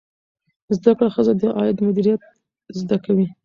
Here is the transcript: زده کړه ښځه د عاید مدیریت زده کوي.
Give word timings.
زده 0.77 0.91
کړه 0.97 1.09
ښځه 1.15 1.33
د 1.39 1.41
عاید 1.57 1.77
مدیریت 1.87 2.21
زده 2.79 2.97
کوي. 3.05 3.27